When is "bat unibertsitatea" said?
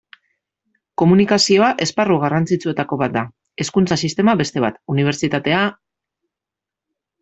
4.69-5.65